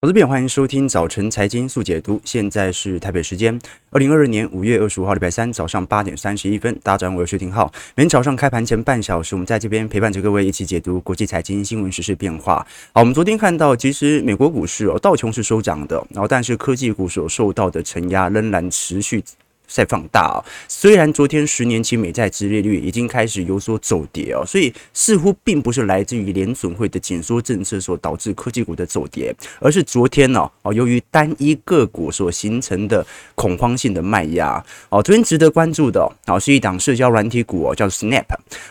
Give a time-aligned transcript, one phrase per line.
[0.00, 2.20] 我这边，欢迎收听早晨财经速解读。
[2.24, 3.58] 现在是台北时间
[3.90, 6.72] 二零二二年五月二十五号礼拜三早上八点三十一分。
[6.84, 7.66] 大家早上好，我是薛廷浩。
[7.96, 12.64] 每天早上开盘前半小时，我们在这边陪伴着各位一起解读国际财经新闻、时事变化。
[12.92, 19.24] 好，我们昨天看到，其实美国股市哦，道琼是收涨的，然后但是科技股所受到的承压仍然持续。
[19.68, 20.44] 在放大啊！
[20.66, 35.02] 虽然昨天十年期美债殖利率已经开始有所走跌哦，所以似乎并不是来自于联准会的紧缩政策所导致科技股的走跌，而是昨天呢哦，由于单一个股所形成的恐慌性的卖压哦。
[35.02, 38.24] 昨天值得关注的哦，是一档社交软体股哦，叫 Snap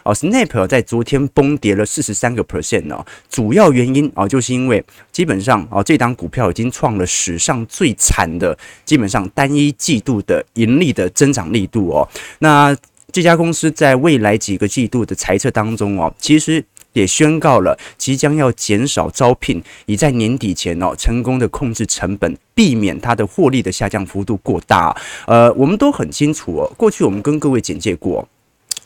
[0.04, 10.87] 哦，Snap 在昨天崩跌了四十三个 percent 哦，主要原因哦，就是因为基本上哦，这档股票已经创了史上最惨的，基本上单一季度的盈利。
[10.91, 12.08] 的增长力度哦，
[12.40, 12.76] 那
[13.12, 24.95] 这家公司在未来几个季度的财测当中哦，其实也宣告了即将要减少招聘，以在年底前哦成功的控制成本，避免它的获利的下降幅度过大。
[25.25, 28.28] 呃，我们都很清楚哦，过去我们跟各位简介过，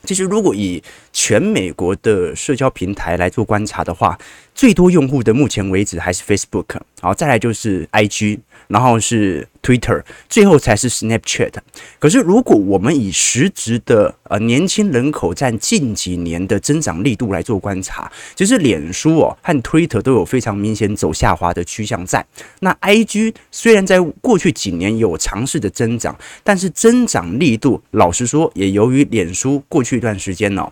[0.04, 0.82] 其实如果以
[1.14, 4.18] 全美国的社交平台来做观察的话，
[4.54, 8.40] 最多用户的目前为止还是 Facebook，好，再来就是 IG。
[8.68, 11.52] 然后是 Twitter，最后才是 Snapchat。
[12.00, 22.26] 可是，如果我们以实质的呃年轻人口占近几年的增长力度来做观察，其实脸书哦和 Twitter 都有非常明显走下滑的趋向在。
[22.62, 30.72] 那 IG 虽然在过去几年有尝试的增长，但是增长力度老实说，也由于脸书过去一段时间哦。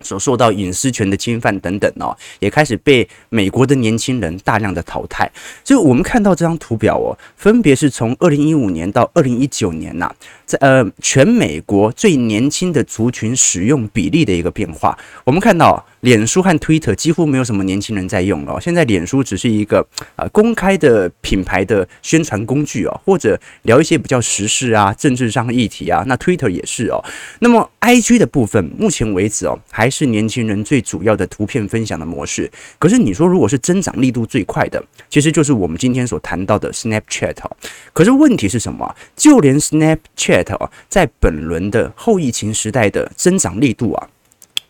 [0.00, 5.30] 所受到隐私权的侵犯等等哦，也开始被美国的年轻人大量的淘汰。
[5.62, 10.12] 所以我们看到这张图表哦，分别是从二零一五年到二零一九年呐，
[10.44, 14.98] 在呃全美国最年轻的族群使用比例的一个变化。
[15.24, 15.84] 我们看到。
[16.04, 18.60] 脸书和 Twitter 几乎没有什么年轻人在用了。
[18.60, 19.84] 现在脸书只是一个
[20.16, 26.04] 啊公开的品牌的宣传工具哦，或者聊一些比较时事啊、政治上的议题啊。
[26.06, 27.02] 那 Twitter 也是哦。
[27.38, 32.50] 那么 IG 的部分，目前为止哦，还是年轻人最主要的图片分享的模式。
[32.78, 37.56] 可是你说，如果是增长力度最快的，其实就是我们今天所谈到的 Snapchat 哦。
[37.94, 38.94] 可是问题是什么？
[39.16, 44.08] 就连 Snapchat 哦，在本轮的后疫情时代的增长力度啊。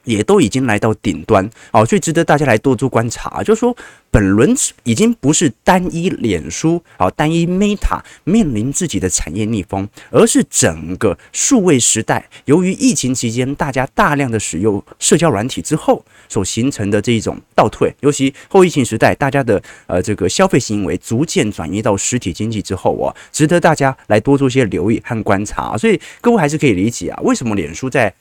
[0.05, 3.43] 也都已经来到顶端哦，所以值得大家来多做观察。
[3.43, 3.77] 就是说，
[4.11, 4.55] 本轮
[4.85, 17.93] 已经不是单一脸书啊，单一 Meta 面临自己的产业逆风，而是整个数位时代，由于疫情期间大家大量的使用社交软体之后所形成的这一种倒退。
[18.01, 25.77] 尤其后疫情时代，大家的呃这个消费行为逐渐转移到实体经济之后啊，值得大家来多做些留意和观察。
[25.77, 28.13] 所以各位还是可以理解啊，为什么脸书在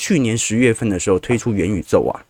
[0.00, 2.24] 去年十月份的时候推出元宇宙啊，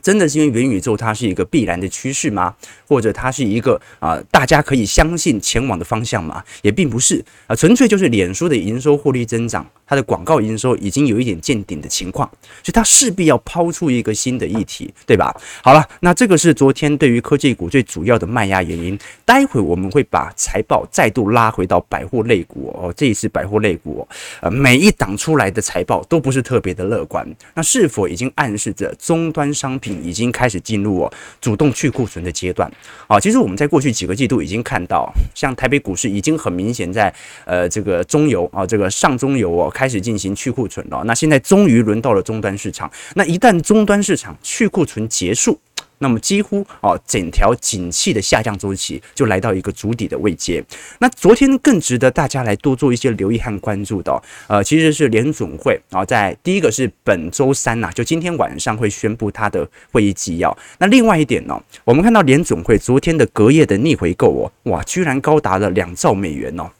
[0.00, 2.54] 真的是因为元宇宙它是一个必然的趋势吗？
[2.88, 6.42] 或者它是一个啊大家可以相信前往的方向吗？
[6.62, 9.70] 也并不是啊，纯粹就是脸书的营收获利增长。
[9.92, 12.26] 它的广告营收已经有一点见顶的情况，
[12.62, 15.38] 所以它势必要抛出一个新的议题，对吧？
[15.62, 18.98] 好了，那这个是昨天对于科技股最主要的卖压原因。
[19.26, 24.08] 待会我们会把财报再度拉回到百货类股哦，这一次百货类股，
[24.40, 27.28] 呃，每一档出来的财报都不是特别的乐观。
[27.52, 32.72] 那是否已经暗示着终端商品已经开始进入哦主动去库存的阶段？
[33.08, 37.14] 啊，其实我们在过去几个季度已经看到，像台北股市已经很明显在
[37.44, 39.70] 呃这个中游啊，这个上中游哦。
[39.82, 42.88] 开始进行去库存了，那现在终于轮到了终端市场。
[43.16, 45.58] 那一旦终端市场去库存结束，
[45.98, 50.62] 那么几乎哦，整条景气的下降周期就来到一个足底的位阶。
[51.00, 60.56] 那昨天更值得大家来多做一些留意和关注的，呃，其实是联总会啊，在第一个是本周三呐，就今天晚上会宣布它的会议纪要。
[60.78, 66.70] 那另外一点呢，我们看到联总会昨天的隔夜的逆回购哦，哇，居然高达了两兆美元哦。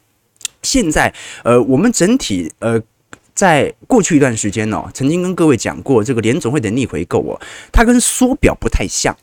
[0.62, 2.80] 现在呃，我们整体呃。
[3.34, 7.40] 在过去一段时间呢，曾经跟各位讲过，这个联总会的逆回购哦，
[7.72, 9.16] 它跟缩表不太像，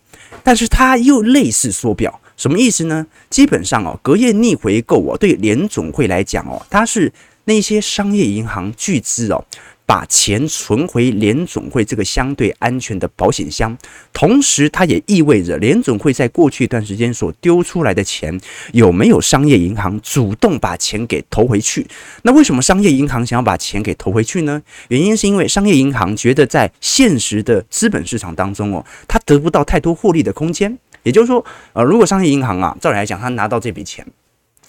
[0.43, 3.05] 但是它又类似缩表，什么意思呢？
[3.29, 7.11] 基本上哦，隔夜逆回购哦，对联总会来讲哦，它是
[7.45, 9.45] 那些商业银行巨资哦。
[9.89, 13.75] 把钱存回联总会这个相对安全的保险箱，
[14.13, 18.39] 同时它也意味着联总会在过去一段时间所丢出来的钱，
[18.71, 21.87] 有没有商业银行主动把钱给投回去？
[22.21, 24.61] 那为什么商业银行想要把钱给投回去呢？
[24.89, 30.77] 原因是因为商业银行觉得在现实的资本市场当中哦，它得不到太多获利的空间。
[31.01, 31.43] 也就是说，
[31.73, 34.05] 呃，如果商业银行啊，照理来讲，他拿到这笔钱。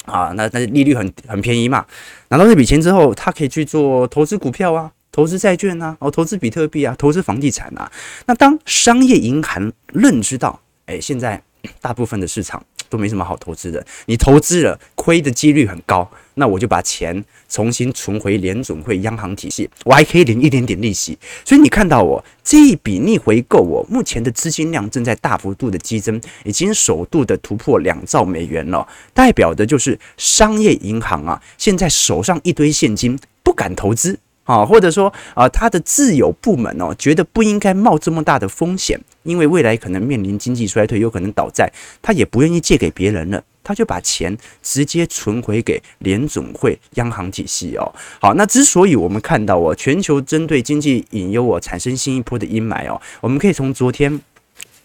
[0.07, 1.85] 啊，那那利率很很便宜嘛，
[2.29, 4.91] 拿到这笔钱之后，他可以去做投资股票啊。
[5.13, 7.91] 投资债券啊，哦，投资比特币啊，投资房地产啊。
[8.27, 11.43] 那当商业银行认知到，哎，现在
[11.81, 13.85] 大部分的市场都没什么好投资的。
[14.07, 21.19] 你投资了，亏的几率很高，那我就把钱重新存回联准会央行体系，我还可以领一点点利息。
[21.45, 34.19] 所以你看到我这一笔逆回购，我目前的资金量正在大幅度的激增，已经首度的突破两兆美元了，代表的就是商业银行啊，现在手上一堆现金，不敢投资。
[34.51, 47.95] 啊，或者说啊，他的自有部门哦，觉得不应该冒这么大的风险，因为未来可能面临经济衰退，有可能倒债，他也不愿意借给别人了，他就把钱直接存回给联总会央行体系哦。
[48.21, 54.21] 好，那之所以我们看到哦，全球针对经济隐忧哦，产生新一波的阴霾哦，我们可以从昨天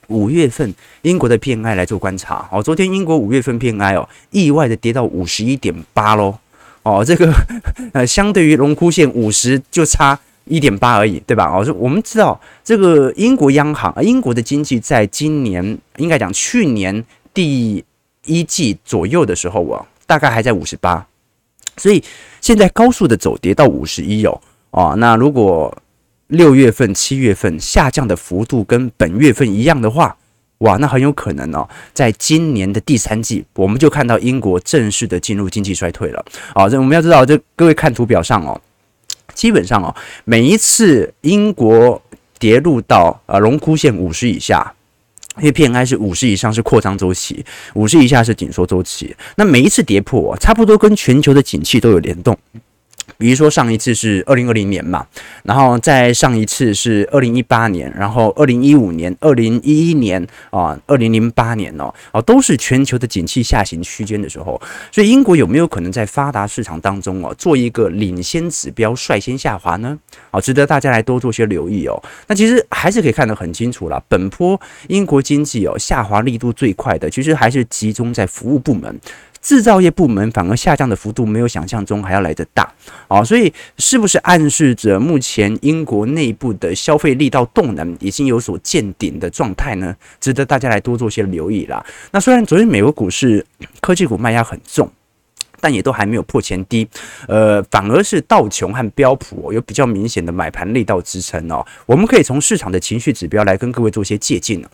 [0.10, 0.72] 五月份
[1.02, 6.38] 英国的 PMI 来做观察哦，昨天英国五月份 PMI 哦，意外的跌到五十一点八喽。
[6.86, 7.34] 哦，这个
[7.94, 11.46] 呃，相对于荣枯线五十就差一点八而已，对吧？
[11.46, 17.04] 哦，我们知道这个英国央行，英国的经济在今年应该讲去年
[17.34, 17.84] 第
[18.26, 21.04] 一季左右的时候啊，大概还在五十八，
[21.76, 22.04] 所以
[22.40, 24.40] 现在高速的走跌到五十一哦。
[24.70, 25.76] 哦，那如果
[26.28, 30.16] 六月份、七月份下降的幅度跟本月份一样的话，
[30.60, 36.26] 哇，那很有可能哦，在今年的第三季，我们就看到英国正式的进入经济衰退了。
[36.54, 38.60] 好，这我们要知道，这各位看图表上哦，
[39.34, 39.94] 基本上哦，
[40.24, 42.02] 每一次英国
[42.40, 44.74] 跌入到呃荣枯线五十以下，
[45.38, 49.14] 因为 PMI 是五十以上是扩张周期，五十以下是紧缩周期。
[49.36, 52.38] 那每一次跌破，差不多跟全球的景气都有联动。
[53.18, 55.06] 比如说上一次是二零二零年嘛，
[55.44, 69.98] 然后再上一次是二零一八年，然后二零一五年、二零一一年啊、二零零八年哦，哦都是全球的景气下行区间的时候，所以英国有没有可能在发达市场当中哦做一个领先指标率先下滑呢？
[70.32, 72.02] 好，值得大家来多做些留意哦。
[72.28, 79.00] 那其实还是可以看得很清楚啦，本波英国经济哦下滑力度最快的，其实还是集中在服务部门。
[79.46, 82.74] 制造业部门反而下降的幅度没有想象中还要来得大，
[83.08, 89.96] 哦，所以是不是暗示着目前英国内部的消费力道动能已经有所见顶的状态呢？
[90.20, 91.86] 值得大家来多做些留意啦。
[92.10, 93.46] 那虽然昨天美国股市
[93.82, 94.92] 科技股卖压很重，
[95.62, 96.90] 但也都还没有破前低，
[97.28, 101.64] 呃，反而是道琼和标普有比较明显的买盘力道支撑哦。
[101.86, 104.68] 我们可以从市场的情绪指标来跟各位做些借鉴呢。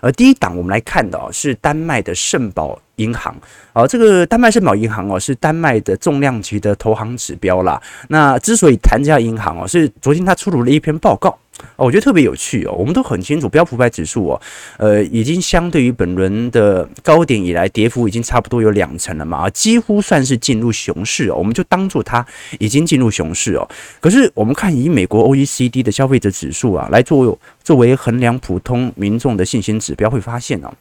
[0.00, 3.34] 而第一档我们来看到是丹麦的圣保银行，
[3.72, 7.80] 哦，这个丹麦圣保银行哦是丹麦的重量级的投行指标啦。
[8.08, 11.36] 那之所以谈这家银行哦，是昨天他出炉了一篇报告。
[11.76, 12.72] 哦，我觉得特别有趣哦。
[12.72, 14.40] 我们都很清楚，标普百指数哦，
[14.78, 21.36] 呃，已经相对于本轮的高点以来，跌幅已经差不多有两成了嘛，几乎算是进入熊市哦。
[21.36, 22.26] 我们就当做它
[22.58, 23.68] 已经进入熊市哦。
[24.00, 30.72] 可是我们看以美国 OECD 的消费者指数啊来作为作为衡量普通民众的信心指标，会发现哦，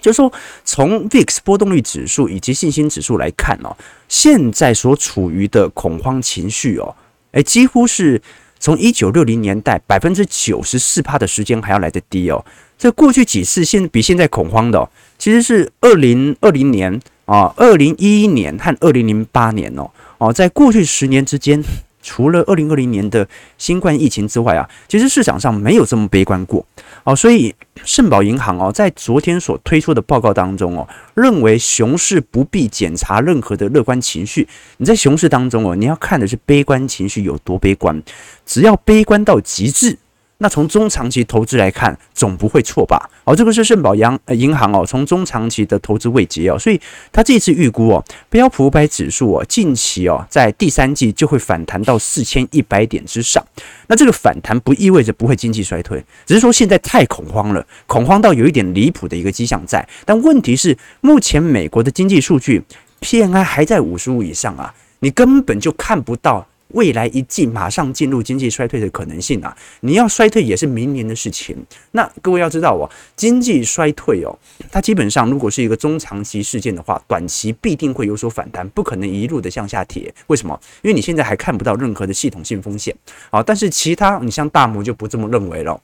[0.00, 0.32] 就是说
[0.64, 3.76] 从 VIX 波动率指数以及信心指数来看哦，
[4.08, 6.94] 现在所处于的恐慌情绪哦，
[7.32, 8.20] 诶，几乎是。
[8.62, 12.44] 从一九六零年代百分之九十四趴的时间还要来得低哦，
[12.76, 14.86] 这过去几次现比现在恐慌的哦，
[15.16, 21.64] 其实是二零二零年啊、二零一一年和二零零八年哦哦，在过去十年之间。
[22.02, 26.64] 除了二零二零年的新冠疫情之外啊，其实市场上没有这么悲观过
[27.04, 27.14] 哦。
[27.14, 27.54] 所以
[27.84, 34.48] 圣保银行哦，在昨天所推出的报告当中哦，认为熊市不必检查任何的乐观情绪。
[34.78, 38.02] 你在熊市当中哦，你要看的是悲观情绪有多悲观，
[38.44, 39.98] 只要悲观到极致。
[40.42, 43.10] 那从中长期投资来看，总不会错吧？
[43.24, 46.80] 哦，这个是圣保央呃银行哦，从中长期的投资位阶哦，所以
[47.12, 53.44] 他这次预估哦，标普五百指数哦，近期哦，在第三季就会反弹到四千一百点之上。
[53.88, 59.86] 那这个反弹不意味着不会经济衰退，只是说现在太恐慌了，恐慌到有一点离谱的一个迹象在。
[60.06, 62.62] 但问题是，目前美国的经济数据
[63.02, 66.46] PMI 还在五十五以上啊，你根本就看不到。
[66.72, 69.56] 未来一季马上进入经济衰退的可能性啊！
[69.80, 71.56] 你要衰退也是明年的事情。
[71.92, 74.38] 那各位要知道哦，经济衰退哦，
[74.70, 80.12] 它基本上如果是一个中长期事件的话，短期必定会有所反弹，不可能一路的向下跌。
[80.26, 80.58] 为什么？
[80.82, 82.94] 因为你现在还看不到任何的系统性风险
[83.30, 83.42] 啊。
[83.42, 85.80] 但是其他你像大摩就不这么认为了。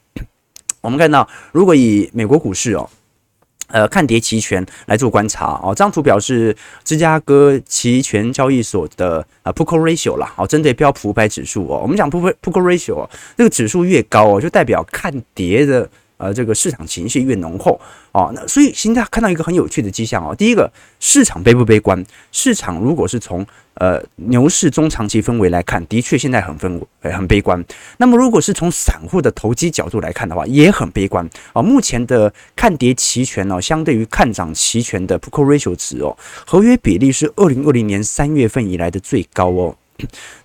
[0.81, 2.89] 我们看到，如果以美国股市哦。
[3.69, 5.69] 呃，看跌期权来做观察哦。
[5.69, 10.33] 这张图表示芝加哥期权交易所的啊 Put Call Ratio 啦。
[10.37, 17.79] 哦，针对标普五百指数哦，我们讲 p u c o Ratio 哦，这个指数越高哦，就代表看跌的呃，这个市场情绪越浓厚
[18.13, 20.35] 哦，那所以现在看到一个很有趣的迹象哦。
[20.35, 22.03] 第一个，市场悲不悲观？
[22.33, 27.63] 市场如果是从呃牛市中长期氛围来看，的确现在很氛围很悲观。
[27.99, 31.63] 那么如果是从散户的投机角度来看的话，也很悲观哦。
[31.63, 39.77] 目前的看跌期权哦，相对于看涨期权的 put ratio 值哦，合约比例是二零二零年三月份以来的最高哦。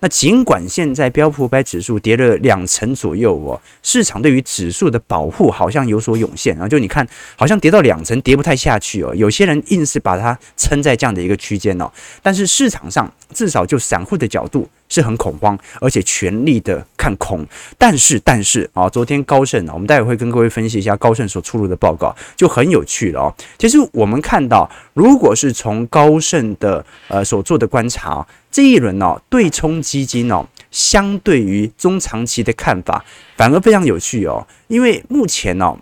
[0.00, 7.06] 那尽管现在标普五百指数跌了两成左右哦，市场对于指数的保护好像有所涌现啊，就你看
[7.36, 11.90] 好像跌到两成跌不太下去哦，有些人硬是把它撑在这样的一个区间哦，
[12.22, 14.68] 但是市场上至少就散户的角度。
[14.92, 17.46] 是很恐慌，而且全力的看空。
[17.78, 23.34] 但是，但是啊，昨天高盛啊，我们待会会跟各位分析一下高盛所出炉的报告，就很有趣了哦。
[23.56, 33.02] 其实我们看到，如果是从高盛的呃所做的观察，这一轮哦，对冲基金哦，相对于中长期的看法，
[33.36, 34.46] 反而非常有趣哦。
[34.68, 35.78] 因为目前哦。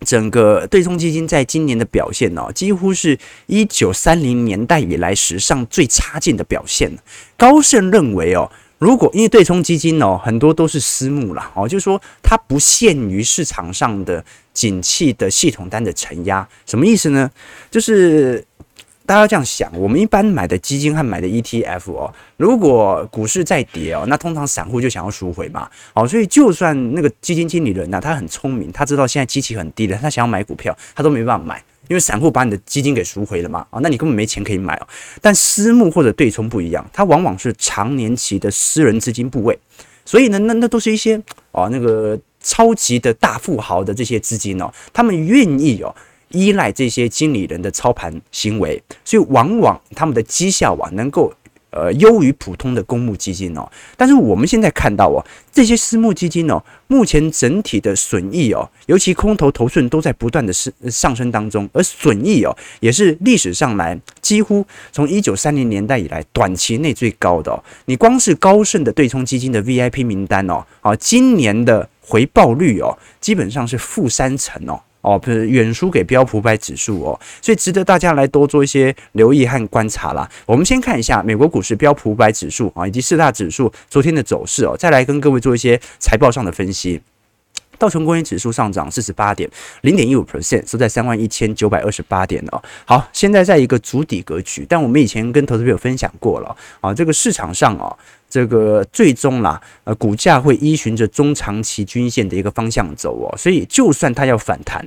[0.00, 6.90] 整个对冲基金在今年的表现呢，几乎是一九三零年代以来史上最差劲的表现。
[7.36, 17.30] 高盛认为哦，如果因为对冲基金哦，很多都是私募了，哦，就是说它不限于市场上的景气的系统单的承压，什么意思呢？
[17.70, 18.44] 就是。
[19.06, 34.86] 大家要这样想，我们一般买的基金和买的 ETF 哦，如果股市再跌哦，那通常散户就想要赎回嘛，哦，所以就算那个基金经理人呢，他很聪明，他知道现在基期很低的，他想要买股票，他都没办法买，因为散户把你的基金给赎回了嘛，啊，那你根本没钱可以买哦。
[35.20, 39.58] 但私募或者对冲不一样，它往往是长年期的私人资金部位，
[40.06, 41.20] 所以呢，那那都是一些
[41.52, 45.94] 哦那个超级的大富豪的这些资金哦，他们愿意哦。
[46.30, 51.32] 依赖这些经理人的操盘行为，所以往往他们的绩效啊能够
[51.70, 53.68] 呃优于普通的公募基金哦。
[53.96, 67.62] 但是我们现在看到哦，这些私募基金哦，目前整体的损益哦，尤其空头头寸都在不断的上上升当中，而损益哦也是历史上来几乎从一九三零年代以来短期内最高的哦。
[67.86, 74.80] 你光是高盛的对冲基金的 VIP 名单哦，啊，今年的回报率哦，基本上是负三成哦。
[75.04, 80.28] 哦，不是远输给标普百指数哦，所以值得大家来多做一些留意和观察啦。
[80.46, 87.00] 我们先看一下美国股市标普百指数啊，以及四大指数昨天的走势哦，再来跟各位做一些财报上的分析。
[87.84, 89.46] 道琼工业指数上涨四十八点
[89.82, 92.62] 零点一五 percent，收在三万一千九百二十八点哦。
[92.86, 97.94] 好，现在在一个筑底格局，但我们以前跟投资朋友分享过了啊，这个市场上啊。
[98.30, 104.84] 这个最终啦，呃，股价会依循着中长期均线的一个方向走哦，所以就算它要反弹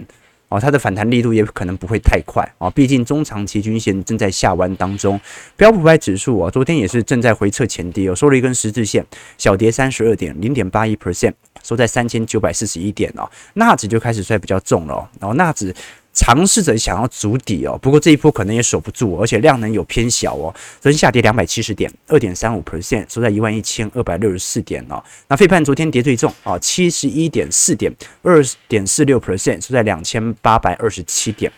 [0.50, 5.20] 哦，它的反弹力度也可能不会太快哦，毕竟中长期均线正在下弯当中。
[5.56, 9.06] 标普五百指数啊，昨天也是正在回撤前跌哦，收了一根十字线，
[9.38, 13.30] 小跌三十二点零点八一 percent，收在三千九百四十一点哦。
[13.56, 15.76] 纳指就开始摔比较重了，然后纳指。
[16.18, 20.52] 尝试着想要筑底哦，不过这一波可能也守不住，而且量能有偏小哦。
[20.82, 25.02] 昨天下跌两百七十点，二点三五 percent，收在一万一千二百六十四点哦。
[25.28, 27.94] 那费半昨天跌最重啊，七十一点四点，
[28.24, 31.52] 二点四六 percent，收在两千八百二十七点。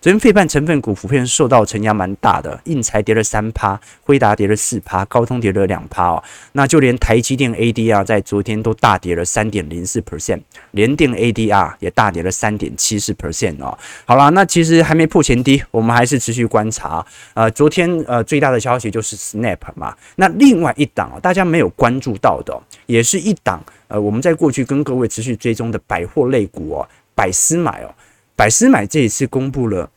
[0.00, 6.22] 昨天费半成分股普遍受到承压蛮大的，应材跌了三趴，辉达跌了四趴，高通跌了两趴哦。
[6.52, 10.40] 那就连台积电 ADR 在昨天都大跌了三点零四 percent，
[10.72, 13.78] 联电 ADR 也大跌了三点七四 percent 哦。
[14.04, 17.04] 好啦，那其实还没破前低，我们还是持续观察。
[17.34, 27.94] 呃，昨天呃最大的消息就是 Snap 嘛，那另外一档，大家没有关注到的，也是一档呃我们在过去跟各位持续追踪的百货类股哦，百思买哦。
[28.34, 29.90] 百思买这一次公布了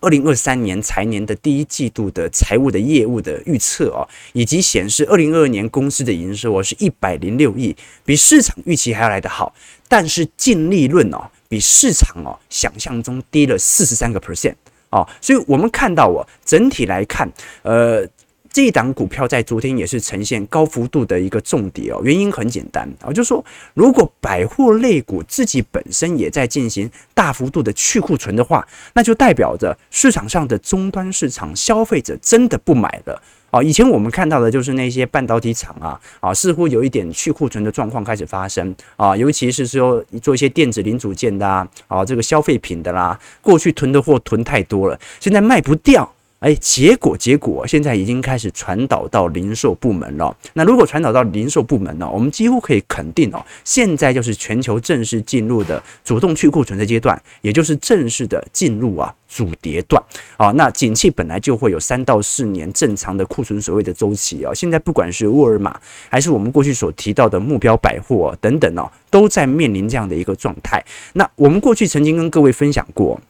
[0.00, 9.52] 二零二三年财年的第一季度的财务的业务的预测哦，以及显示二零二二年公司的营收哦是一百零六亿，比市场预期还要来得好，
[9.88, 14.54] 但是净利润哦比市场哦想象中低了四十三个 percent
[14.90, 17.30] 哦，所以我们看到哦整体来看，
[17.62, 18.06] 呃。
[18.50, 33.62] 这一档股票在昨天也是呈现高幅度的一个重跌哦，原因很简单啊，就是说如果百货类股自己本身也在进行大幅度的去库存的话，那就代表着市场上的终端市场消费者真的不买了啊。
[33.62, 46.12] 以前我们看到的就是那些半导体厂啊啊，似乎有一点去库存的状况开始发生啊，尤其是说做一些电子零组件的啊，啊这个消费品的啦，过去囤的货囤太多了，现在卖不掉。
[46.40, 50.36] 哎，结果结果现在已经开始传导到零售部门了。
[50.52, 60.00] 那如果传导到零售部门呢，我们几乎可以肯定哦，现在就是全球正式进入的主动去库存的阶段，也就是正式的进入啊主跌段
[60.36, 60.52] 啊。
[60.52, 64.54] 那景气本来就会有三到四年正常的库存所谓的周期啊。
[64.54, 65.76] 现在不管是沃尔玛
[66.08, 70.84] 还是我们过去所提到的目标百货等等哦，都在面临这样的一个状态。
[71.14, 73.20] 那我们过去曾经跟各位分享过。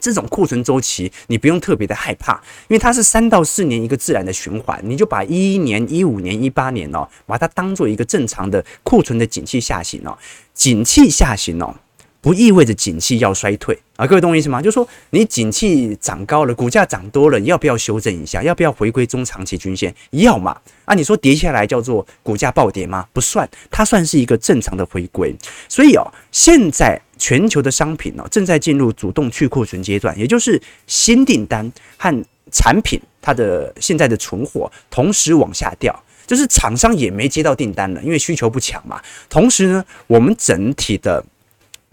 [0.00, 2.34] 这种库存周期，你不用特别的害怕，
[2.68, 10.18] 因为它是三到四年一个自然的循环，你就把一一年、一五年、一八年哦，把它当做一个正常的库存的景气下行哦，
[10.54, 11.74] 景气下行哦，
[12.20, 14.60] 不意味着景气要衰退啊，各位懂我意思吗？
[14.60, 18.42] 就是说你景气涨高了，股价涨多了，你要不要修正一下？
[18.42, 19.94] 要不要回归中长期均线？
[20.10, 20.56] 要嘛？
[20.84, 23.06] 啊，你说跌下来叫做股价暴跌吗？
[23.12, 25.34] 不算，它算是一个正常的回归。
[25.68, 27.00] 所以哦，现在。
[27.20, 35.94] 全球的商品呢，正在进入主动去库存阶段，也就是新订单和产品它的现在的存货同时往下掉，
[36.26, 38.98] 就是厂商也没接到订单了，因为需求不强嘛。
[39.28, 41.22] 同时呢，我们整体的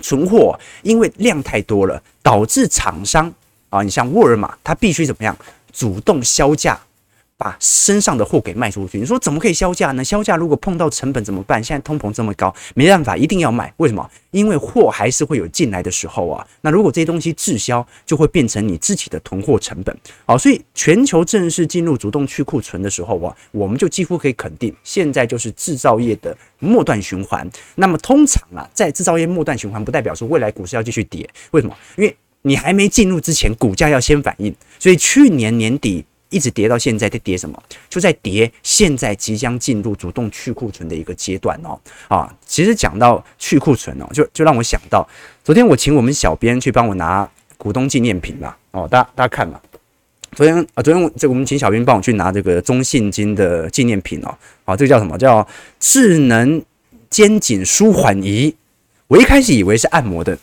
[0.04, 3.34] 存货因为量太多了，导致厂商
[3.70, 5.36] 啊，你像沃尔玛，它必须怎么样
[5.74, 6.80] 主动销价。
[7.38, 10.04] 把身上的货给卖出去，你说怎么可以销价呢？
[10.04, 11.64] 销价如果碰到成本怎么办？
[11.64, 13.72] 现在通膨这么高，没办法，一定要卖。
[13.78, 14.10] 为什么？
[14.32, 16.46] 因为货还是会有进来的时候啊。
[16.62, 19.96] 那如果这些东西滞销，就会变成你自己的囤货成本。
[20.26, 27.48] 好，所以全球正式进入主动去库存的时候啊，我们就几乎可以肯定，现在就是制造业的末段循环。
[27.76, 31.30] 那么通常啊，在制造业末段循环，不代表说未来股市要继续跌。
[31.52, 31.78] 为什么？
[31.98, 34.56] 因为你还没进入之前，股价要先反应。
[34.80, 36.04] 所以去年年底。
[36.30, 37.62] 一直跌到现在，在跌什么？
[37.90, 38.52] 就在跌。
[38.62, 41.80] 现在即将进入主动去库存的一个阶段哦。
[42.10, 45.08] 啊，其实讲到去库存哦，就就让我想到，
[45.44, 48.56] 昨天我请我们小编去帮我拿股东纪念品嘛。
[48.72, 49.60] 哦，大家大家看嘛。
[50.36, 54.38] 昨天啊，昨天我这我们请小编帮我去拿这个中信金的纪念品哦。
[54.66, 55.18] 啊，这个叫什么？
[55.18, 55.48] 叫
[55.80, 56.62] 智能
[57.10, 58.54] 肩颈舒缓仪。
[59.08, 60.38] 我一开始以为是按摩的，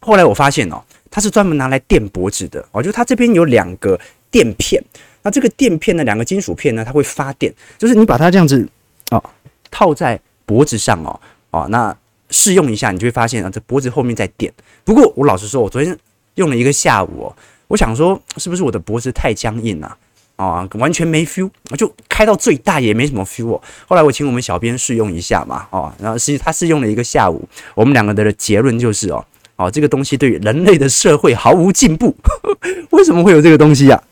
[0.00, 2.82] 后来我发现哦，它是专门拿来垫脖子的哦。
[2.82, 4.00] 就它这边有两个。
[4.34, 4.82] 垫片，
[5.22, 8.68] 那这个垫片呢，两个金属片呢，它会发电，就是你把它这样子
[9.12, 9.22] 哦
[9.70, 11.20] 套在脖子上哦
[11.52, 11.96] 哦，那
[12.30, 14.52] 试用一下，你就会发现啊，这脖子后面在电。
[14.82, 15.96] 不过我老实说，我昨天
[16.34, 17.36] 用了一个下午哦，
[17.68, 19.96] 我想说是不是我的脖子太僵硬了
[20.34, 20.68] 啊，啊？
[20.74, 21.48] 完全没 feel，
[21.78, 23.62] 就开到最大也没什么 feel 哦。
[23.86, 29.24] 后来我请我们小编试用一下嘛，哦，然后实际他试用了一个下午，我们两个的结论就是哦
[29.54, 32.12] 哦，这个东西对于人类的社会毫无进步。
[32.90, 34.02] 为什么会有这个东西呀？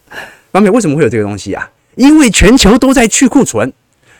[0.52, 1.68] 方面为什么会有这个东西啊？
[1.96, 3.72] 因为全球都在去库存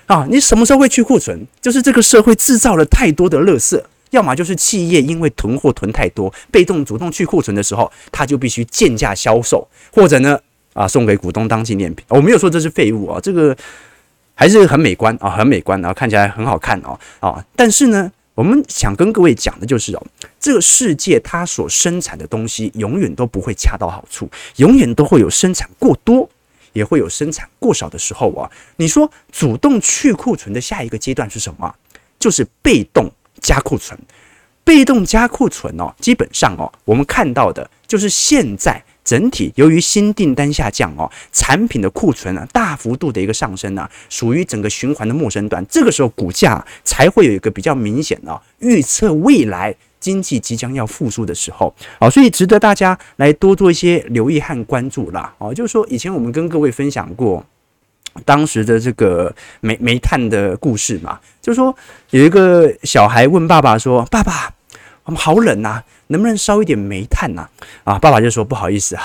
[0.07, 0.27] 啊！
[0.29, 1.47] 你什么时候会去库存？
[1.61, 3.81] 就是这个社会制造了太多的垃圾，
[4.11, 10.39] 要么就是企业因为囤货囤太多，被动主动去库存的时候，他就必须贱价销售，或者呢
[10.75, 12.05] 啊送给股东当纪念品。
[12.09, 13.57] 我没有说这是废物啊，这个
[14.35, 17.43] 还是很美观啊，很美观啊，看起来很好看哦啊！
[17.57, 20.07] 但是呢，我们想跟各位讲的就是哦，
[20.41, 26.29] 这个世界它所生产的东西永远都不会恰到好处，永远都会有生产过多，
[26.73, 28.51] 也会有生产过少的时候啊。
[28.77, 31.75] 你说主动去库存的下一个阶段是什么？
[32.19, 33.99] 就是被动加库存。
[34.65, 38.83] 被动加库存哦，基本上哦，我们看到的就是现在。
[39.05, 51.75] 整体由于新订单下降哦，产品的库存啊大幅度的一个上升啊，属于整个循环的末升段，这个时候股价才会有一个比较明显的预测未来经济即将要复苏的时候。
[51.99, 55.35] 啊，所以值得大家来多做一些留意和关注啦。
[55.39, 57.45] 哦，就是说以前我们跟各位分享过
[58.25, 61.75] 当时的这个煤煤炭的故事嘛，就是说
[62.11, 64.53] 有一个小孩问爸爸说：“爸爸，
[65.05, 67.49] 我们好冷呐。”能不能烧一点煤炭呐？
[67.85, 69.03] 啊，爸爸就说不好意思啊，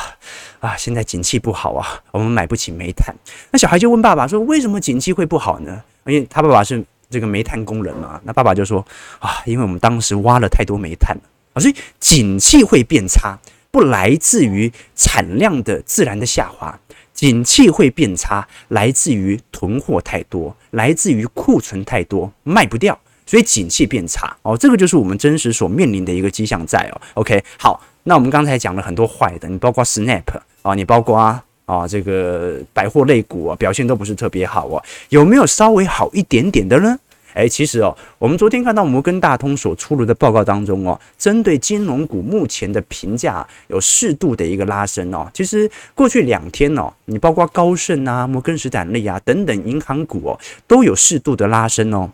[0.60, 3.16] 啊，现在景气不好啊，我们买不起煤炭。
[3.50, 5.82] 那小孩就问爸爸说，为什么景气会不好呢？
[6.06, 8.20] 因为他爸爸是这个煤炭工人嘛。
[8.26, 8.86] 那爸爸就说
[9.20, 13.40] 啊，因为我们当时挖了太多煤炭了啊，所以景气会变差，
[13.72, 16.78] 不来自于产量的自然的下滑，
[17.14, 23.00] 景气会变差，来自于囤货太多，来自于库存太多，卖不掉。
[23.28, 27.02] 所以景气变差哦，这个就是我们真实所面临的一个迹象在哦。
[27.16, 30.24] OK，好，那我们刚才讲了很多坏的，你包括 Snap
[30.62, 34.82] 啊，你包括啊，啊这个百货类股啊，表现都不是特别好哦。
[35.10, 36.98] 有没有稍微好一点点的呢？
[37.34, 45.30] 诶，其实哦，我们昨天看到摩根大通所出炉的报告当中哦，针对金融股目前的评价有适度的一个拉升哦。
[45.34, 52.10] 其实过去两天哦，你包括高盛啊、摩根士丹利啊等等银行股哦，都有适度的拉升哦。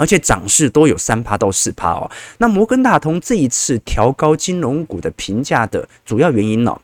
[0.00, 2.10] 而且涨势都有三趴到四趴哦。
[2.38, 6.80] 那摩根大通这一次调高金融股的评价的主要原因呢，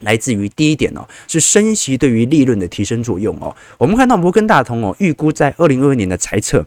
[0.00, 3.56] 来自于第一点哦，是升息对于利润的提升作用哦。
[3.78, 6.64] 我们看到摩根大通哦，预估在二零二二年的财测。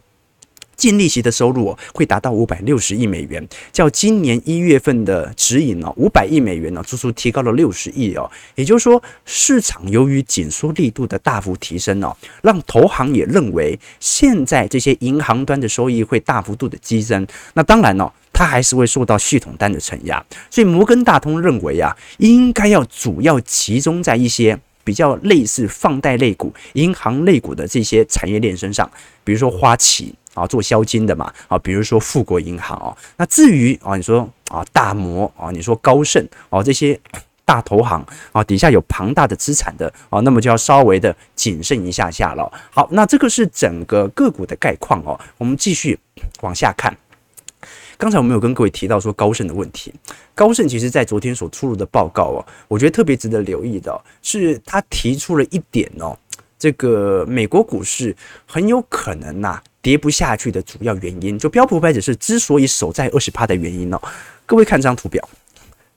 [0.76, 8.30] 净利息的收入，会达到五百六十亿美元，较今年一月份的指引呢，五百亿美元呢，足足提高了六十亿哦。
[8.56, 17.26] 也就是说，市场由于紧缩力度的大幅提升哦，让投行也认为现在这些银行端的收益会大幅度的激增。
[17.54, 20.24] 那当然哦，它还是会受到系统单的承压。
[20.50, 28.90] 所以摩根大通认为啊，应该要主要集中在一些比较类似放贷类股、银行类股的这些产业链身上，
[29.24, 30.14] 比如说花旗。
[30.34, 37.00] 啊，做销金的嘛，啊，比如说富国银行哦，那至于啊，你说啊大摩啊，你说高盛啊，这些
[37.46, 42.52] 大投行啊，底下有庞大的资产的啊，那么就要稍微的谨慎一下下了。
[42.72, 46.00] 好，那这个是整个个股的概况哦，我们继续
[46.42, 46.96] 往下看。
[47.96, 49.94] 刚才我们有跟各位提到说高盛的问题，
[50.36, 56.18] 高盛其实在昨天所出炉的报告哦，我觉得特别值得留意的是，他提出了一点哦，
[56.64, 64.00] 这个美国股市很有可能呐、跌不下去的主要原因，就标普五百指数之所以守在二十趴的原因哦。
[64.46, 65.22] 各位看这张图表，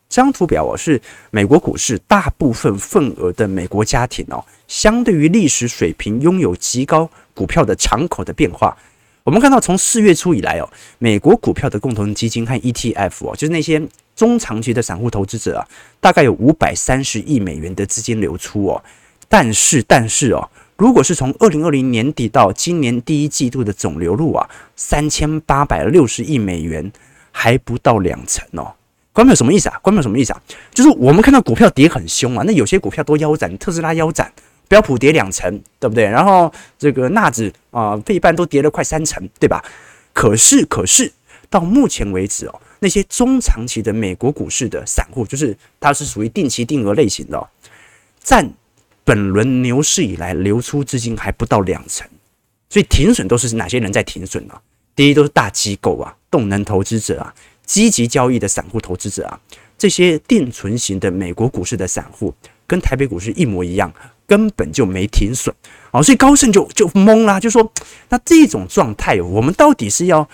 [0.08, 1.00] 这张图表哦是
[1.30, 8.76] 美国股市大部分份额的美国家庭哦，相对于历史水平拥有极高股票的敞口的变化。
[9.22, 13.80] 我们看到从四月初以来哦，美国股票的共同基金和 ETF 哦，就是那些
[14.16, 15.62] 中长期的散户投资者啊，
[16.00, 18.82] 大概有五百三十亿美元的资金流出哦。
[19.28, 20.48] 但是，但是哦。
[20.78, 26.92] 如果是从二零二零年底到今年第一季度的总流入啊，三千八百六十亿美元，
[27.32, 28.74] 还不到两成哦。
[29.14, 29.78] 观众有什么意思啊？
[29.80, 30.42] 观众什么意思啊？
[30.74, 34.30] 就是我们看到股票跌很凶啊，那有些股票都腰斩，特斯拉腰斩，
[34.68, 36.04] 标普跌两成，对不对？
[36.04, 39.64] 然后这个纳指啊，费半都跌了快三成，对吧？
[40.12, 41.10] 可是，可是
[41.48, 47.48] 到目前为止哦，那些中长期的美国股市的散户，就是它是属于定期定额类型的哦，
[48.22, 48.52] 占。
[49.06, 52.04] 本轮牛市以来流出资金还不到两成，
[52.68, 54.60] 所以停损都是哪些人在停损呢、啊？
[54.96, 57.32] 第一都是大机构啊，动能投资者啊，
[57.64, 59.38] 积极交易的散户投资者啊，
[59.78, 62.34] 这些定存型的美国股市的散户
[62.66, 63.92] 跟台北股市一模一样，
[64.26, 65.54] 根本就没停损
[65.92, 67.72] 啊，所以高盛就就懵了，就说
[68.08, 70.28] 那这种状态，我们到底是要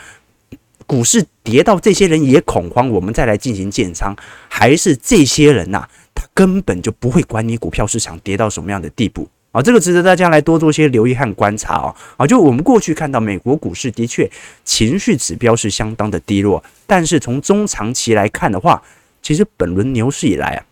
[0.86, 4.16] 股市跌到这些人也恐慌，我们再来进行建仓，
[4.48, 9.60] 还是这些人呐、他根本就不会管你股票市场跌到什么样的地步啊！
[9.60, 11.94] 这个值得大家来多做些留意和观察哦。
[12.16, 14.30] 啊，就我们过去看到美国股市的确
[14.64, 18.82] 情绪指标是相当的低落，但是从中长期来看的话，
[19.22, 20.64] 其实本轮牛市以来啊，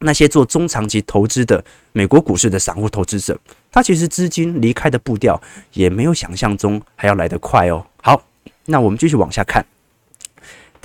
[0.00, 3.38] 那些做中长期投资的美国股市的散户投资者，
[3.70, 5.40] 他其实资金离开的步调
[5.72, 7.84] 也没有想象中还要来得快哦。
[8.02, 8.22] 好，
[8.66, 9.64] 那我们继续往下看。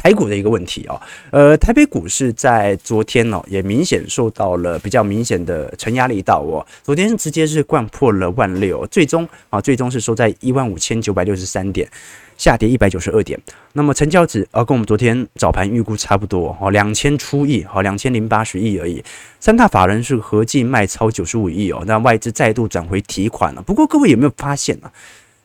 [0.01, 0.97] 台股的一个问题哦，
[1.29, 6.65] 呃，台北股市在昨天哦，也明显受到了比较明显的承压力道哦。
[6.81, 11.85] 昨天直接是掼破了万六，最终啊，最终是收在一万五千九百六十三点，
[12.37, 13.37] 下跌一百九十二点。
[13.73, 19.03] 那么成交值啊，跟我们昨天早盘预估差不多哦，两千出亿，哦，两千零八十亿而已。
[19.41, 23.61] 三大法人是合计卖超九十五亿哦，那外资再度转回提款了。
[23.61, 24.89] 不过各位有没有发现呢？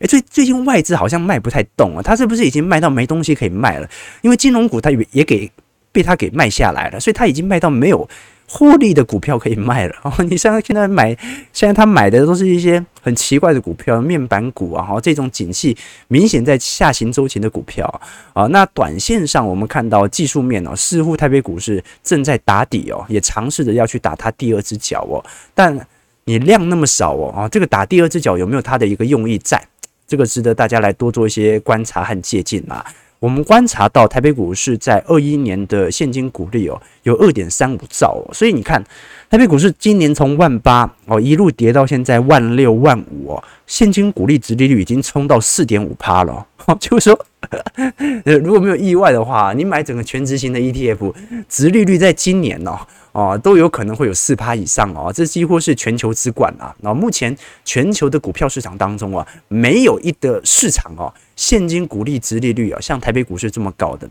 [0.00, 3.88] 诶，最最近外资好像卖不太动啊，他是不是已经卖到没东西可以卖了？
[4.22, 5.50] 因为金融股他也也给
[5.92, 8.09] 被他给卖下来了，所以他已经卖到没有
[8.48, 9.94] 获利的股票可以卖了。
[10.02, 11.16] 哦，你像现在买，
[11.52, 15.76] 现在他买的都是一些很奇怪的股票，面板股啊，哈，这种景气
[16.09, 17.87] 明显在下行周期的股票
[18.33, 18.46] 啊。
[18.48, 25.24] 那短线上我们看到技术面哦，似乎台北股市正在打底哦，也尝试着要去打它第二只脚哦。
[25.54, 25.78] 但
[26.24, 29.62] 你量那么少哦，啊，这个打第二只脚有没有它的一个用意在？
[30.14, 32.87] 这个值得大家来多做一些观察和借鉴啊。
[33.18, 38.81] 我们观察到台北股市在二一年的现金股利哦，有二点三五兆哦，所以你看
[39.29, 46.46] 台北股市今年从万八哦一路跌到现在万六万五哦，现金股利殖利率已经冲到四点五趴了。
[46.66, 47.27] 哦， 就是说，
[48.43, 51.14] 如果没有意外的话，你买整个全值型的 ETF，
[51.49, 52.79] 殖利率在今年哦。
[53.12, 56.75] 哦，都有可能会有四趴以上哦，这几乎是全球之冠啊。
[56.81, 64.11] 那目前全球的股票市场当中啊，没有一个市场哦，现金股利殖利率啊，像台北股市这么高的。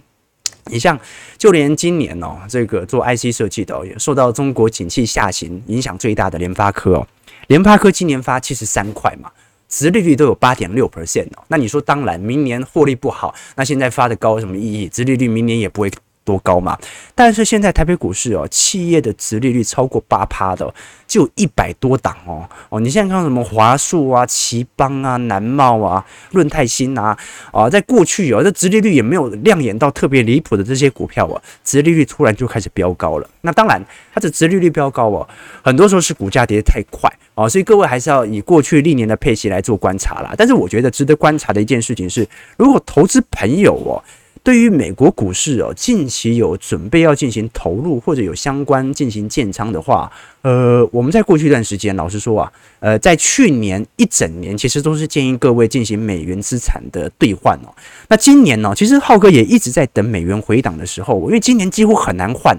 [0.68, 0.98] 你像
[1.38, 7.08] 就连今年哦，这个做 IC 设计的，也受到中国景气下行影响最大的联发科哦，
[7.48, 9.30] 联发科今年发七十三块嘛，
[9.76, 11.44] 殖利率都有八点六 percent 哦。
[11.48, 14.88] 那你说，当然明年获利不好，那现在发的高有什么意义？
[14.88, 15.92] 殖利率明年也不会。
[16.26, 16.80] 多高嘛。
[17.14, 20.74] 但是现在台北股市哦，企业的殖利率超过八趴的，
[21.06, 22.80] 就有一百多档哦哦。
[22.80, 27.18] 你现在看什么华硕啊、奇邦啊、南茂啊、润泰新啊
[27.52, 33.30] 啊，在过去哦，这殖利率也没有亮眼到特别离谱的这些股票啊，殖利率突然就开始飙高了。
[33.42, 33.84] 那当然，
[34.14, 35.28] 它的殖利率飙高哦，
[35.62, 40.34] 很多时候是股价跌得太快哦，所以各位还是要以过去历年的配息来做观察啦。
[40.38, 44.04] 但是我觉得值得观察的一件事情是，如果投资朋友哦。
[44.46, 57.72] 对于美国股市哦，近期有准备要进行投入或者有相关进行建仓的话，呃，我们在过去一段时间，老实说啊，呃，在去年一整年，其实都是建议各位进行美元资产的兑换哦。
[58.10, 62.54] 那今年呢，其实浩哥也一直在等美元回档的时候，因为今年几乎很难换。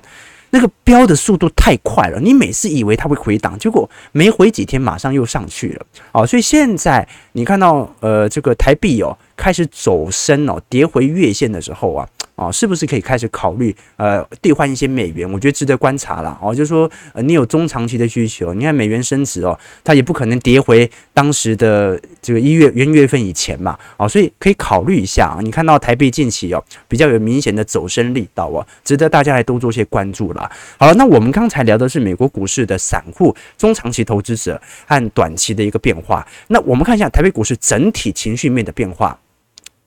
[0.55, 5.85] 那个飙的速度太快了，你每次以为它会回档，结果没回几天，马上又上去了。
[6.13, 12.09] 哦，所以现在你看到呃这个台币哦开始走升哦，跌回月线的时候啊。
[12.37, 15.31] 哦，是不是可以开始考虑呃兑换一些美元？
[15.33, 16.37] 我觉得值得观察了。
[16.43, 23.79] 哦，就是说呃你有中长期的需求，你看美元升值哦，它也不可能跌回当时的这个一月元月份以前嘛。
[23.97, 25.39] 哦，所以可以考虑一下啊。
[25.41, 30.51] 你看到台币近期哦比较有明显的走升力道哦，值得大家来多做些关注了。
[30.77, 36.27] 好了，那我们刚才聊的是美国股市的散户、中长期投资者和短期的一个变化。
[36.49, 39.17] 那我们看一下台北股市整体情绪面的变化。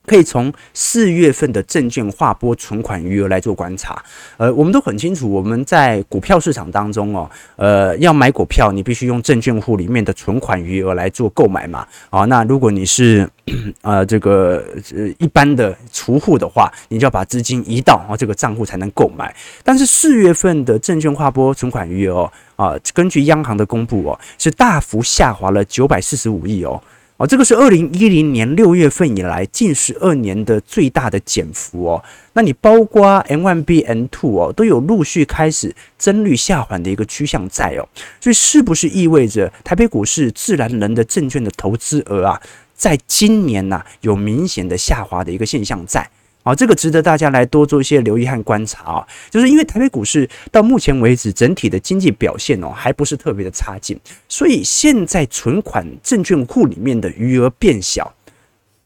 [0.08, 4.02] 可以从四月份的证券划拨存款余额来做观察。
[4.38, 11.86] 呃，我们都很清楚，我们在股票市场当中哦，呃，要买股票，你必须用证券户里面的存款余额来做购买嘛。
[12.10, 13.28] 啊，那如果你是
[13.82, 19.34] 呃这个呃一般的储户的话，你就要把资金移到啊这个账户才能购买。
[19.62, 26.80] 但是四月份的证券划拨存款余额啊，根据央行的公布哦，是大幅下滑了九百四十五亿哦。
[27.18, 32.04] 哦，这个是二零一零年六月份以来近十二年的最大的减幅哦。
[32.34, 37.82] 那你包括 M1B、M2 哦，都有陆续开始增率下缓的一个趋向在哦。
[38.20, 42.40] 所以是不是意味着台北股市自然人的证券的投资额啊，
[42.76, 46.08] 在今年呐、有明显的下滑的一个现象在？
[46.48, 58.14] 好，这个值得大家来多做一些留意和观察啊，就是因为台北股市到目前为止整体的经济表现哦，还不是特别的差劲，所以现在存款证券库里面的余额变小，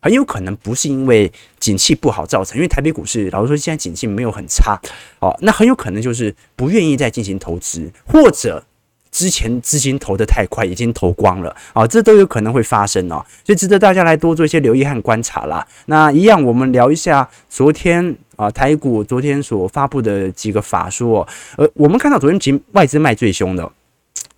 [0.01, 4.77] 很有可能不是因为景气不好造成，因为台北股市老实说现在景气没有很差
[5.21, 8.65] 哦，那很有可能就是不愿意再进行投资，或者。
[9.13, 15.65] 之前资金投得太快，已经投光了啊，这都有可能会发生哦，所以值得大家来多做一些留意和观察啦。
[15.87, 23.71] 那一样，我们聊一下昨天啊台股昨天所发布的几个法说，呃，我们看到昨天其外资卖最凶的，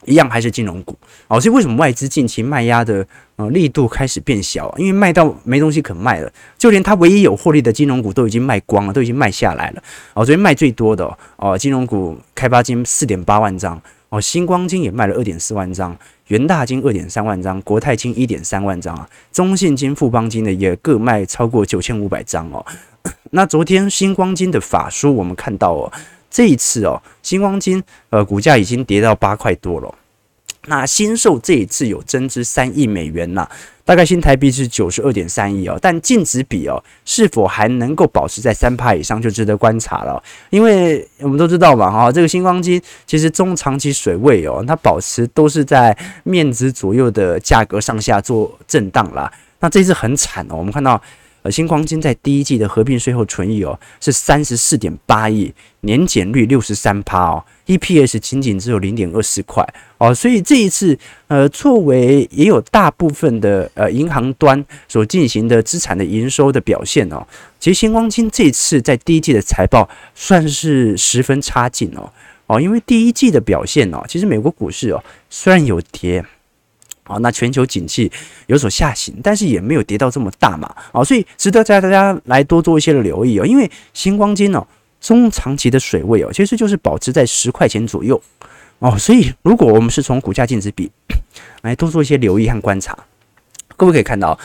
[0.06, 1.40] 一样还是金融股哦。
[1.40, 3.06] 所以为什么外资近期卖压的
[3.36, 4.74] 呃力度开始变小？
[4.76, 9.82] 因为卖到没东西可卖了，就连它唯一有获利的金融股都已经卖光了，都已经卖下来了
[10.14, 10.24] 哦。
[10.24, 13.80] 昨天卖最多的哦，金融股开发金四点八万张。
[14.14, 15.96] 哦，星光金也卖了二点四万张，
[16.28, 22.64] 元大金二点三万张，国泰金一点三万张啊，中信金、富邦金呢也各卖超过九千五百张哦。
[23.32, 25.92] 那昨天星光金的法书，我们看到哦，
[26.30, 29.92] 这一次哦，星光金呃股价已经跌到八块多了。
[30.66, 33.46] 那新售这一次有增资三亿美元呐，
[33.84, 40.22] 大概新台币是九十二点三亿哦，但净值比哦是否还能够保持在三趴以上，就值得观察了。
[40.50, 49.30] 因为我们都知道嘛，哈，这个新光金其实中长期水位哦，它保持都是在面值左右的价格上下做震荡啦。
[49.60, 51.00] 那这次很惨哦，我们看到。
[51.44, 59.62] 呃，新光金在第一季的合并税后纯益哦是三十四点八亿，年减率六十三趴哦，EPS 仅仅只有零点二四块
[59.98, 67.22] 哦，所以这一次呃，作为也有大部分的呃银行端所进行的资产的营收的表现哦，
[67.60, 72.10] 其实新光金这次在第一季的财报算是十分差劲哦
[72.46, 76.24] 哦，因为第一季的表现哦，其实美国股市哦虽然有跌。
[77.04, 78.10] 啊，那全球景气
[78.46, 83.46] 有所下行，但是也没有跌到这么大嘛，啊，所以值得在大家来多做一些留意哦。
[83.46, 84.66] 因为星光金哦，
[85.00, 88.20] 中长期的水位哦，其实就是保持在十块钱左右
[88.78, 88.96] 哦。
[88.98, 90.90] 所以如果我们是从股价净值比
[91.60, 92.96] 来多做一些留意和观察，
[93.76, 94.38] 各位可以看到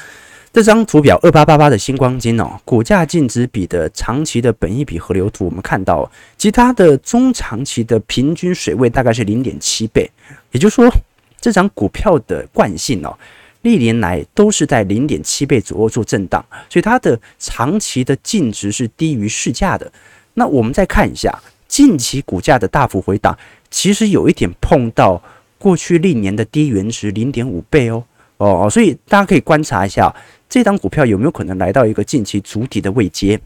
[0.52, 10.12] 这张图表二八八八的星光金哦，股价净值比的长期的本益比河流图，我们看到其他的中长期的平均水位大概是零点七倍，
[10.52, 10.94] 也就是说。
[11.40, 13.18] 这张股票的惯性哦，
[13.62, 19.92] 历年来都是在零点七倍左右做震荡，所以它的长期的净值是低于市价的。
[20.34, 21.34] 那我们再看一下
[21.68, 23.38] 近期股价的大幅回档，
[23.70, 25.22] 其实有一点碰到
[25.58, 28.04] 过去历年的低原值零点五倍哦
[28.38, 30.14] 哦，所以大家可以观察一下
[30.48, 33.40] 这张股票有没有可能来到一个近期主底的位阶。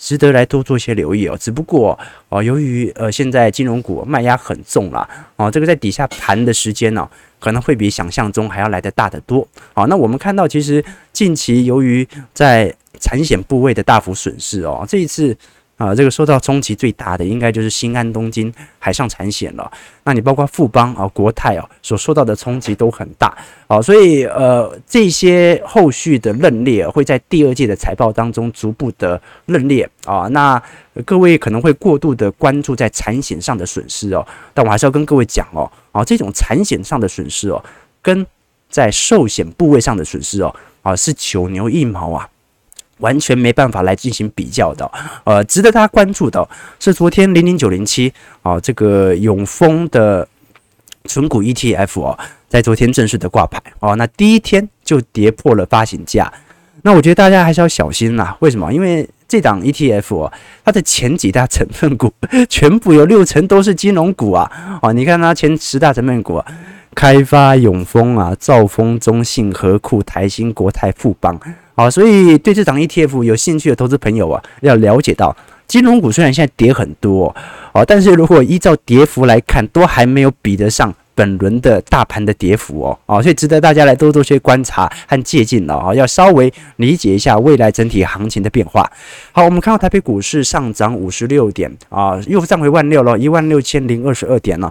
[0.00, 1.36] 值得来多做一些留意哦。
[1.38, 1.96] 只不过
[2.30, 7.08] 哦，由于呃现在金融股卖压很重啦，哦，这个在底下盘的时间呢、
[7.38, 9.46] 可能会比想象中还要来得大得多。
[9.74, 10.82] 好，那我们看到其实
[11.12, 15.36] 近期由于在产险部位的大幅损失哦，这一次。
[15.80, 19.72] 啊，这个受到冲击最大的应该就是新安东京海上产险了。
[20.04, 23.34] 那你包括富邦啊、国泰啊，所受到的冲击都很大
[23.66, 23.80] 啊。
[23.80, 30.28] 所以呃，这些后续的认列会在第二季的财报当中逐步的认列啊。
[30.32, 30.62] 那
[31.06, 37.64] 各位可能会过度的关注在产险上的损失哦，但我还是要跟各位讲哦，啊，这种产险上的损失哦，
[38.02, 38.26] 跟
[38.68, 42.28] 在寿险部位上的损失哦，啊，是九牛一毛啊。
[43.00, 44.90] 完全没办法来进行比较的，
[45.24, 50.26] 呃，值得大家关注的是昨天零零九零七啊，这个永丰的
[51.04, 56.32] 存股 ETF 哦，在昨天正式的挂牌哦，那第一天就跌破了发行价，
[56.82, 58.36] 那我觉得大家还是要小心啦。
[58.40, 58.72] 为什么？
[58.72, 60.32] 因为这档 ETF 哦，
[60.64, 62.12] 它的前几大成分股
[62.48, 66.42] 全部有六成都是金融股啊，哦，你看它前十大成分股，
[66.94, 71.38] 开发、永丰啊、兆丰、中信、合库、台新、国泰、富邦。
[71.80, 75.34] 好，所以对这档 ETF 有兴趣的投资朋友啊，要了解到，
[75.66, 77.34] 金融股虽然现在跌很多
[77.72, 88.86] 哦，但是如果依照跌幅来看，都还没有比得上本轮的大盘的跌幅哦，哦，所以值得大家来多多些观察和借鉴了啊，要稍微理解一下未来整体行情的变化。
[89.32, 94.70] 好，我们看到台北股市上涨五十六点啊，又上回万六了，一万六千零二十二点了，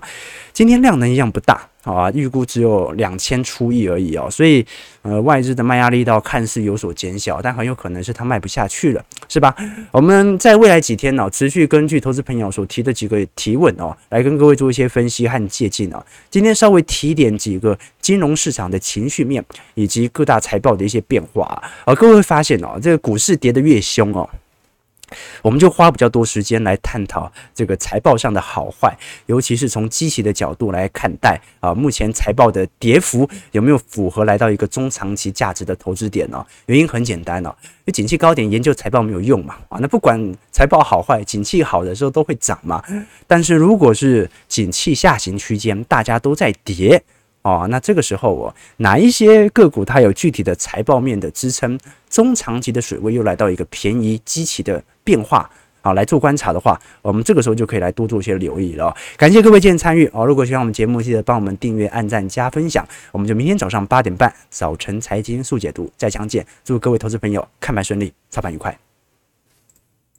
[0.54, 1.60] 今天量能一样不大。
[1.94, 4.66] 啊，预估只有两千出亿而已哦，所以
[5.02, 9.56] 呃，外资的卖压力道看似有所减小，但很有可能是它卖不下去了，是吧？
[9.92, 16.04] 我们在未来几天呢、持续根据投资朋友所提的几个提问哦，来跟各位做一些分析和借鉴哦。
[16.30, 19.44] 今天稍微提点几个金融市场的情绪面
[19.76, 24.30] 以及各大财报的一些变化，而各位会发现哦，这个股市跌得越凶哦。
[25.42, 36.46] 我们就花比较多时间来探讨这个财报上的好坏，尤其是从积极的角度来看待啊，目前财报的跌幅有没有符合来到一个中长期价值的投资点呢？
[36.68, 40.20] 原因很简单哦，因为景气高点研究财报没有用嘛啊，那不管
[40.52, 42.84] 财报好坏，景气好的时候都会涨嘛，
[43.28, 47.02] 但是如果是景气下行区间，大家都在跌。
[47.42, 55.50] 哦，那这个时候哦，哪一些个股它有具体的财报面的支撑，中长期的水位又来到一个便宜积极的变化
[55.82, 58.94] 好，来做观察的话，我们这个时候就可以来多做一些留意了。
[59.16, 62.86] 感谢各位今天参与哦，如果喜欢我们节目，记得帮我们订阅、按赞、加分享。
[63.14, 66.46] 我们就明天早上八点半早晨财经速解读再相见。
[66.66, 68.89] 祝各位投资朋友看盘顺利，操盘愉快。